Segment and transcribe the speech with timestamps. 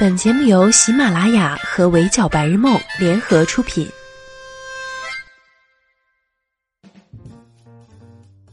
[0.00, 3.84] 本节目由喜马拉雅和围剿白日梦联合出品。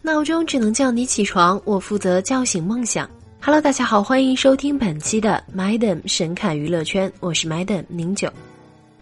[0.00, 3.06] 闹钟只能叫你起床，我负责叫醒梦想。
[3.38, 8.32] Hello，大家好，欢迎收听本期的 Madam 神侃娱乐圈，我是 Madam 宁九。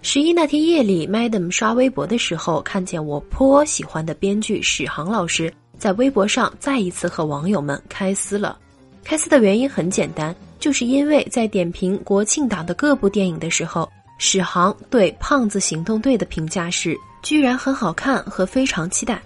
[0.03, 8.59] 十一那天夜里，Madam 刷微博的时候，看见我颇喜欢的编剧史航老师在微博上再一次和网友们开撕了。
[9.05, 10.35] 开撕的原因很简单。
[10.65, 13.87] 就是因为在点评国庆档的各部电影的时候，
[14.17, 19.21] 史航对《胖子行动队》的评价是居然很好看和非常期待。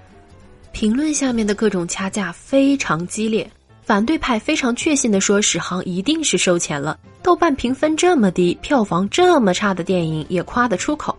[0.72, 3.48] 评论下面的各种掐架非常激烈，
[3.84, 6.98] 反对派非常确信的说史航一定是收钱了。
[7.22, 11.16] 豆瓣评分这么低，票房这么差的电影也夸得出口。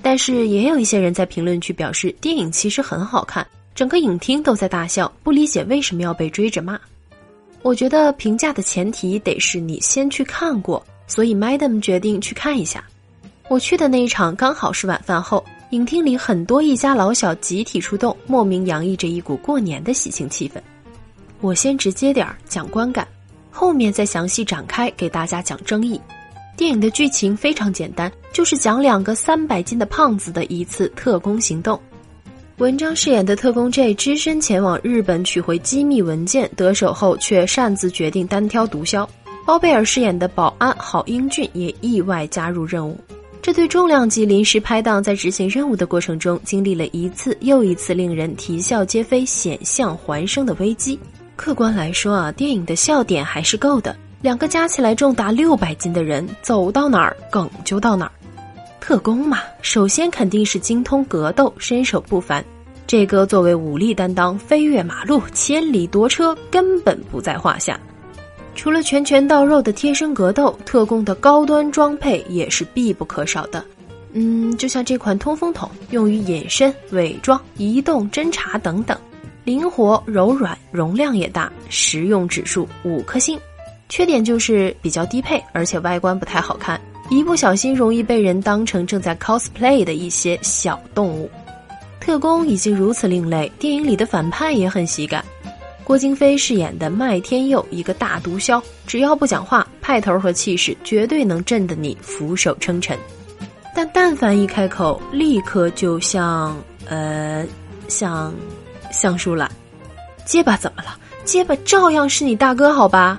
[0.00, 3.44] 但是也有一些人在评论区表示电影其实很好看，
[3.74, 6.78] 整个影厅都在大笑，不理解为什么要被追着骂。
[7.68, 12.82] 我觉得评价的前提得是你先去看过，所以 Madam 决定去看一下。
[13.46, 20.54] 我去的那一场刚好是晚饭后，影厅里很多一家老小集体出动，莫名洋溢着一股过年的喜庆气氛。
[21.42, 23.06] 我先直接点儿讲观感，
[23.50, 26.00] 后面再详细展开给大家讲争议。
[26.56, 31.78] 电影的剧情非常简单，就是讲两个三百斤的胖子的一次特工行动。
[32.58, 39.06] 文章饰演的特工 J 只身前往日本取回机密文件，得手后却擅自决定单挑毒枭。
[39.46, 42.98] 包贝尔饰演的保安郝英俊也意外加入任务。
[43.40, 50.98] 这对重量级临时拍档在执行任务的过程中，经历了一次又一次令人啼笑皆非、险象环生的危机。
[51.36, 53.94] 客观来说啊，电影的笑点还是够的。
[54.20, 58.12] 两个加起来重达六百斤的人，走到哪儿梗就到哪儿。
[58.80, 62.44] 特工嘛，首先肯定是精通格斗，身手不凡。
[62.86, 67.78] 这个作为武力担当，飞越马路、千里夺车根本不在话下。
[68.54, 73.62] 除了拳拳到肉的贴身格斗，特工的高端装配也是必不可少的。
[74.12, 78.98] 嗯，就像这款通风筒，用于隐身、伪装、移动、侦查等等，
[79.44, 83.38] 灵活、柔软，容量也大，实用指数五颗星。
[83.90, 86.80] 缺点就是比较低配，而且外观不太好看。
[87.10, 91.30] 一不小心容易被人当成正在 cosplay 的一些小动物。
[92.00, 95.24] 特工已经如此另类，电影里的反派也很喜感。
[95.84, 102.98] 郭京飞饰演的麦天佑，一个大毒枭，只要不讲话，派头和气势绝对能震得你俯首称臣。
[103.74, 107.46] 但但凡一开口，立刻就像呃，
[107.88, 108.34] 像
[108.92, 109.50] 像树懒。
[110.26, 110.98] 结巴怎么了？
[111.24, 113.18] 结巴照样是你大哥，好吧？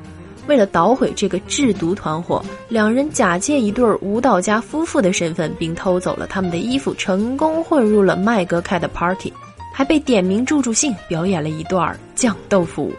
[0.49, 9.31] 为了捣毁这个制毒团伙，两人假借一对舞蹈家夫妇的身份，并偷走了他们的衣服，成功混入了麦哥开的 party，
[9.71, 12.93] 还被点名助助兴，表演了一段酱豆腐舞。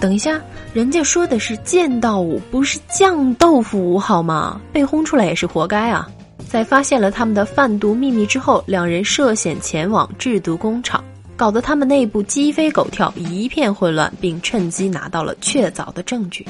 [0.00, 0.40] 等一下，
[0.72, 4.58] 人家说的是剑道舞，不是酱豆腐舞，好吗？
[4.72, 6.08] 被轰出来也是活该啊！
[6.48, 11.04] 在发现了他们的贩毒秘密之后，两人涉险前往制毒工厂。
[11.38, 16.44] 搞得他们内部鸡飞狗跳，一片混乱，并趁机拿到了确凿的证据。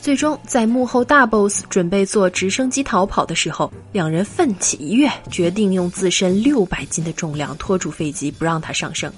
[0.00, 9.12] 最终，在幕后大 boss 准备坐直升机逃跑的时候，两人奋起一跃，决定用自身六百斤的重量拖住飞机，不让它上升。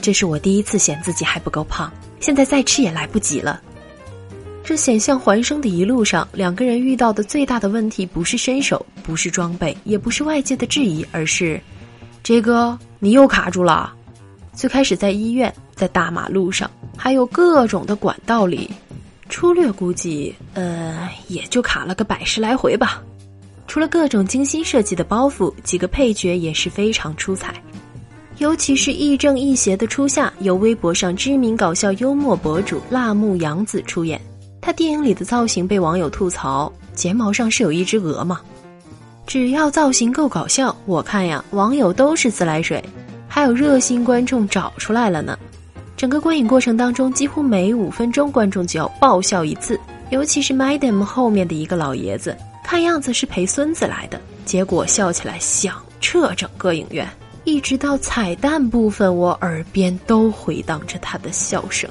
[0.00, 3.62] 这是我第一次嫌自己还不够胖，现在再吃也来不及了。
[4.64, 11.60] 这险象环生的一路上，两个人遇到的最大的问题不是身手，不是装备，也不是外界的质疑，而是。
[12.22, 13.92] 这个你又卡住了。
[14.54, 18.70] 最开始在医院，在大马路上，还有各种的管道里，
[19.28, 23.02] 粗略估计，呃，也就卡了个百十来回吧。
[23.66, 27.54] 除了各种精心设计的包袱，几个配角也是非常出彩。
[28.38, 34.20] 尤其是亦正亦邪的初夏，由微博上知名搞笑幽默博主辣目洋子出演。
[34.60, 38.40] 他电影里的造型被网友吐槽，睫毛上是有一只鹅吗？
[39.26, 42.82] 只要造型够搞笑，我看呀，网友都是自来水，
[43.28, 45.38] 还有热心观众找出来了呢。
[45.96, 49.78] 整个观影过程当中，几乎每五分钟观众就要爆笑一次，
[50.10, 57.08] 尤其是 Madam 后面的一个老爷子，看样子是陪孙子来的，结果笑起来响彻整个影院，
[57.44, 61.88] 一直到彩蛋部分，我耳边都回荡着他的笑声。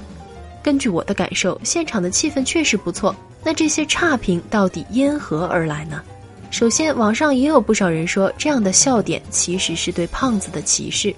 [0.61, 3.15] 根据我的感受，现场的气氛确实不错。
[3.43, 6.03] 那这些差评到底因何而来呢？
[6.51, 11.15] 首先，网上也有不少人说，这样的笑点其实是对胖子的歧视。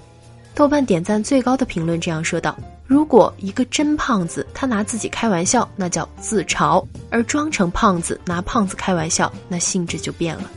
[0.54, 10.50] 豆瓣点赞最高的评论这样说道：“如果一个真胖子他拿自己开玩笑，那叫自嘲；而装成胖子拿胖子开玩笑，那性质就变了。”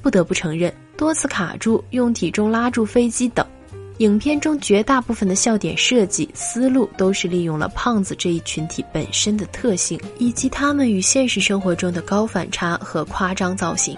[0.00, 3.46] 不得不承认，多次卡住、用体重拉住飞机等，
[4.02, 13.96] 影片中绝大部分的笑点设计思路都是利用了胖子这一群体本身的特性，以及他们与现实生活中的高反差和夸张造型。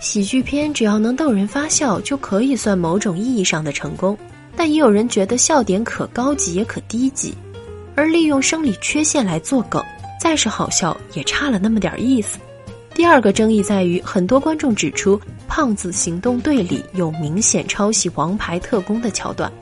[0.00, 4.18] 喜剧片只要能逗人发笑，就可以算某种意义上的成功。
[4.56, 7.32] 但也有人觉得笑点可高级也可低级，
[7.94, 9.80] 而利用生理缺陷来做梗，
[10.20, 12.40] 再是好笑也差了那么点意思。
[12.94, 15.18] 第二个争议在于，很多观众指出，
[15.48, 19.52] 《胖子行动队》里有明显抄袭《王牌特工》的桥段。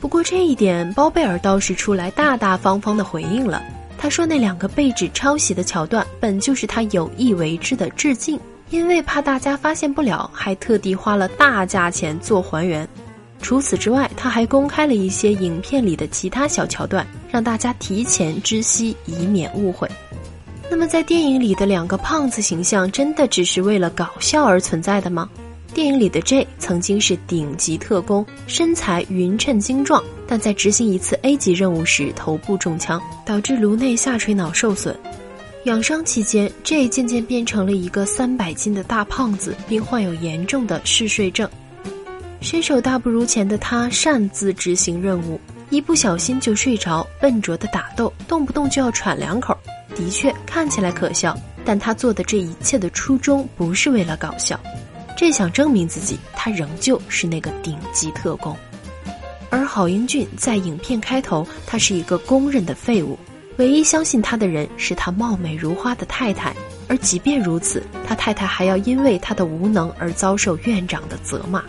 [0.00, 3.62] 不过这一点，包贝尔倒是出来大大方方的回应了。
[3.98, 8.40] 他说，那两个被指抄袭的桥段，本就是他有意为之的致敬，
[8.70, 12.88] 因为怕大家发现不了，还特地花了大价钱做还原。
[13.42, 19.86] 除此之外，他还公开了一些影片里的其他小桥段，让大家提前知悉，以免误会。
[20.70, 25.28] 那么，在电影里的两个胖子形象，真的只是为了搞笑而存在的吗？
[25.74, 34.94] 电影里的 J 曾经是顶级特工，身材匀称精壮，但在执行一次 A 级任务时，头部中枪，导致颅内下垂脑受损。
[35.64, 41.48] 养伤期间，J 渐渐变成了一个三百斤的大胖子，并患有严重的嗜睡症。
[42.40, 49.56] 身手大不如前的他，擅自执行任务，一不小心就睡着，笨拙的打斗，动不动就要喘两口。
[49.98, 54.58] 的确看起来可笑，但他做的这一切的初衷不是为了搞笑，
[55.16, 58.56] 这想证明自己，他仍旧是那个顶级特工。
[59.50, 63.18] 而郝英俊在影片开头，他是一个公认的废物，
[63.56, 66.54] 唯一相信他的人是他貌美如花的太太，
[66.86, 71.64] 而即便如此，他太太还要因为他的无能而遭受院长的责骂。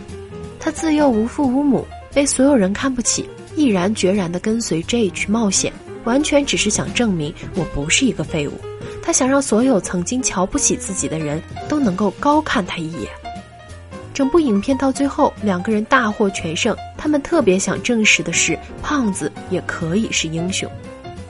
[0.60, 1.84] 他自幼无父无母，
[2.14, 5.72] 被所有人看不起，毅然决然地跟随 J 去冒险。
[6.10, 8.54] 完全只是想证明我不是一个废物，
[9.00, 13.08] 他想让所有曾经瞧不起自己的人都能够高看他一眼。
[14.12, 20.68] 整部影片到最后，两个人大获全胜，他们特别想证实的是，胖子也可以是英雄。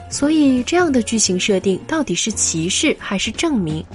[0.09, 3.85] 所以，这样的剧情设定到底是歧视还是证明？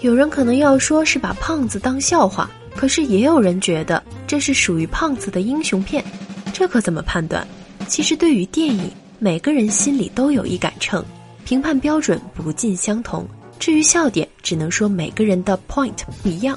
[0.00, 6.04] 有人可能要说是把胖子当笑话，可是也有人觉得这是属于胖子的英雄片，
[6.52, 7.46] 这可怎么判断？
[7.86, 8.90] 其实，对于电影。
[9.20, 11.04] 每个人心里都有一杆秤，
[11.44, 13.26] 评判标准不尽相同。
[13.58, 16.56] 至于笑点，只能说每个人的 point 不一样。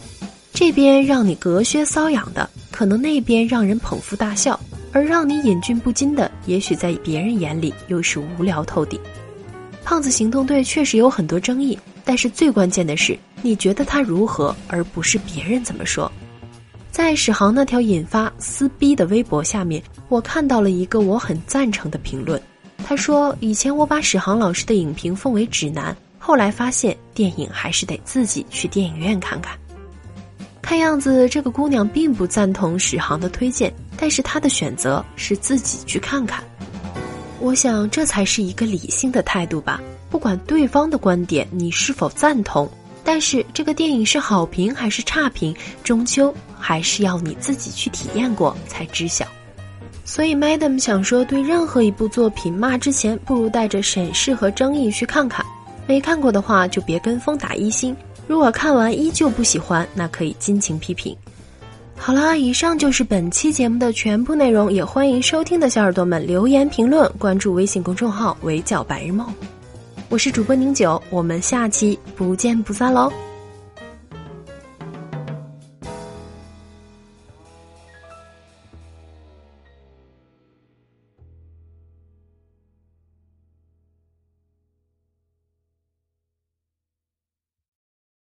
[0.54, 4.54] 这边让你隔靴搔痒的，可能那边让人捧腹大笑；
[4.92, 9.00] 而让你忍俊不禁的，也许在别人眼里又是无聊透顶。
[9.84, 11.76] 胖子行动队确实有很多争议，
[12.06, 16.12] 但是最关键的是，你觉得他如何，而不是别人怎么说。
[16.92, 22.40] 在史航那条引发撕逼的微博下面，我看到了一个我很赞成的评论。
[22.84, 29.58] 他说：“以前我把史航老师的影评奉为指南，后来发现电影还是得自己去电影院看看。
[30.62, 36.44] 看样子这个姑娘并不赞同史航的推荐，但是她的选择是自己去看看。
[37.40, 39.82] 我想这才是一个理性的态度吧。
[40.10, 42.70] 不管对方的观点你是否赞同，
[43.04, 49.26] 但是这个电影是好评还是差评，终究还是要你自己去体验过才知晓。”
[50.04, 55.46] 所以，Madam 想说，对任何一部作品骂之前，不如带着审视和争议去看看。
[55.88, 57.96] 没看过的话，就别跟风打一星。
[58.28, 61.16] 如果看完依旧不喜欢，那可以尽情批评。
[61.96, 69.28] 好啦，以上就是本期节目的全部内容，也欢迎收听的小耳朵们留言评论，关注微信公众号“围剿白日梦”。
[70.10, 73.12] 我是主播宁九，我们下期不见不散喽。